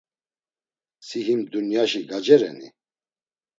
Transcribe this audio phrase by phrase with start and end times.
[1.07, 2.67] Si him dunyaşi gacereni?